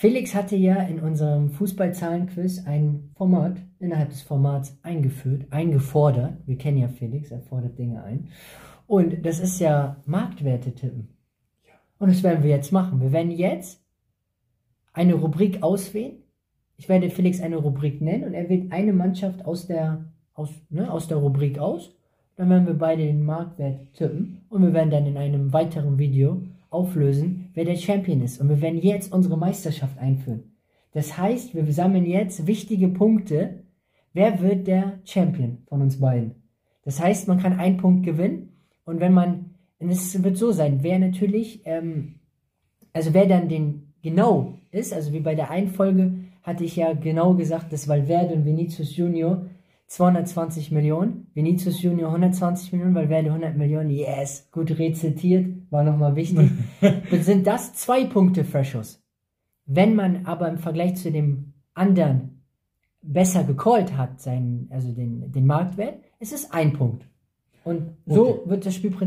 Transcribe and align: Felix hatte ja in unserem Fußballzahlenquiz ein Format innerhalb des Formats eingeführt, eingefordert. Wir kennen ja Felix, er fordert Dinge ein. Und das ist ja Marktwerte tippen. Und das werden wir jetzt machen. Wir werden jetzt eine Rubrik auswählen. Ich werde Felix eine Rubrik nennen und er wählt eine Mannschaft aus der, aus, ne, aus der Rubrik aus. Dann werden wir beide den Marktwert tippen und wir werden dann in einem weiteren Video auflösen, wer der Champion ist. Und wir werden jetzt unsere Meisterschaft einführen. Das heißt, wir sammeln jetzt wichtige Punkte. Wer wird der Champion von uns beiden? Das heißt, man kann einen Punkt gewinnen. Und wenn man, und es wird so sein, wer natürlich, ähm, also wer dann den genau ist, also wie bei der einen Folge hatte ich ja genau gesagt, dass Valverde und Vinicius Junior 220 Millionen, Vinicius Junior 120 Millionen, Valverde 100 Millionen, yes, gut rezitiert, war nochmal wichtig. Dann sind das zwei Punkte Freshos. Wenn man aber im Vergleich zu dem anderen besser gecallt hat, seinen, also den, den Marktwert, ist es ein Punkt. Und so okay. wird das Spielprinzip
Felix 0.00 0.34
hatte 0.34 0.56
ja 0.56 0.76
in 0.76 0.98
unserem 1.00 1.50
Fußballzahlenquiz 1.50 2.64
ein 2.64 3.10
Format 3.16 3.58
innerhalb 3.80 4.08
des 4.08 4.22
Formats 4.22 4.78
eingeführt, 4.82 5.44
eingefordert. 5.50 6.38
Wir 6.46 6.56
kennen 6.56 6.78
ja 6.78 6.88
Felix, 6.88 7.30
er 7.30 7.42
fordert 7.42 7.76
Dinge 7.76 8.02
ein. 8.02 8.28
Und 8.86 9.26
das 9.26 9.40
ist 9.40 9.60
ja 9.60 9.96
Marktwerte 10.06 10.74
tippen. 10.74 11.10
Und 11.98 12.10
das 12.10 12.22
werden 12.22 12.42
wir 12.42 12.48
jetzt 12.48 12.72
machen. 12.72 13.02
Wir 13.02 13.12
werden 13.12 13.30
jetzt 13.30 13.84
eine 14.94 15.12
Rubrik 15.12 15.62
auswählen. 15.62 16.22
Ich 16.78 16.88
werde 16.88 17.10
Felix 17.10 17.42
eine 17.42 17.56
Rubrik 17.56 18.00
nennen 18.00 18.24
und 18.24 18.32
er 18.32 18.48
wählt 18.48 18.72
eine 18.72 18.94
Mannschaft 18.94 19.44
aus 19.44 19.66
der, 19.66 20.06
aus, 20.32 20.48
ne, 20.70 20.90
aus 20.90 21.08
der 21.08 21.18
Rubrik 21.18 21.58
aus. 21.58 21.94
Dann 22.36 22.48
werden 22.48 22.66
wir 22.66 22.72
beide 22.72 23.04
den 23.04 23.22
Marktwert 23.22 23.92
tippen 23.92 24.46
und 24.48 24.62
wir 24.62 24.72
werden 24.72 24.90
dann 24.90 25.04
in 25.04 25.18
einem 25.18 25.52
weiteren 25.52 25.98
Video 25.98 26.40
auflösen, 26.70 27.50
wer 27.54 27.64
der 27.64 27.76
Champion 27.76 28.22
ist. 28.22 28.40
Und 28.40 28.48
wir 28.48 28.60
werden 28.60 28.80
jetzt 28.80 29.12
unsere 29.12 29.36
Meisterschaft 29.36 29.98
einführen. 29.98 30.52
Das 30.92 31.18
heißt, 31.18 31.54
wir 31.54 31.70
sammeln 31.72 32.06
jetzt 32.06 32.46
wichtige 32.46 32.88
Punkte. 32.88 33.64
Wer 34.12 34.40
wird 34.40 34.66
der 34.66 35.00
Champion 35.04 35.58
von 35.66 35.82
uns 35.82 36.00
beiden? 36.00 36.34
Das 36.84 37.00
heißt, 37.00 37.28
man 37.28 37.38
kann 37.38 37.58
einen 37.58 37.76
Punkt 37.76 38.04
gewinnen. 38.04 38.56
Und 38.84 39.00
wenn 39.00 39.12
man, 39.12 39.54
und 39.78 39.90
es 39.90 40.22
wird 40.22 40.36
so 40.36 40.50
sein, 40.50 40.78
wer 40.82 40.98
natürlich, 40.98 41.62
ähm, 41.64 42.16
also 42.92 43.14
wer 43.14 43.26
dann 43.26 43.48
den 43.48 43.92
genau 44.02 44.54
ist, 44.70 44.92
also 44.92 45.12
wie 45.12 45.20
bei 45.20 45.34
der 45.34 45.50
einen 45.50 45.68
Folge 45.68 46.12
hatte 46.42 46.64
ich 46.64 46.76
ja 46.76 46.92
genau 46.94 47.34
gesagt, 47.34 47.72
dass 47.72 47.86
Valverde 47.86 48.34
und 48.34 48.44
Vinicius 48.44 48.96
Junior 48.96 49.46
220 49.90 50.70
Millionen, 50.70 51.26
Vinicius 51.34 51.82
Junior 51.82 52.10
120 52.10 52.72
Millionen, 52.72 52.94
Valverde 52.94 53.30
100 53.30 53.56
Millionen, 53.56 53.90
yes, 53.90 54.48
gut 54.52 54.78
rezitiert, 54.78 55.48
war 55.70 55.82
nochmal 55.82 56.14
wichtig. 56.14 56.48
Dann 56.80 57.22
sind 57.22 57.44
das 57.44 57.74
zwei 57.74 58.04
Punkte 58.04 58.44
Freshos. 58.44 59.02
Wenn 59.66 59.96
man 59.96 60.26
aber 60.26 60.48
im 60.48 60.58
Vergleich 60.58 60.94
zu 60.94 61.10
dem 61.10 61.54
anderen 61.74 62.44
besser 63.02 63.42
gecallt 63.42 63.96
hat, 63.96 64.20
seinen, 64.20 64.68
also 64.70 64.92
den, 64.92 65.32
den 65.32 65.44
Marktwert, 65.44 65.98
ist 66.20 66.32
es 66.32 66.52
ein 66.52 66.72
Punkt. 66.72 67.04
Und 67.64 67.96
so 68.06 68.28
okay. 68.28 68.50
wird 68.50 68.66
das 68.66 68.76
Spielprinzip 68.76 68.98